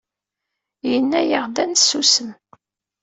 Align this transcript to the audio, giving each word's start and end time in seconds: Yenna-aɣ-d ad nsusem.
Yenna-aɣ-d 0.89 1.57
ad 1.63 1.67
nsusem. 1.69 2.29